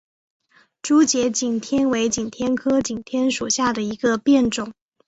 [0.81, 4.73] 珠节景天为景天科景天属下的一个变种。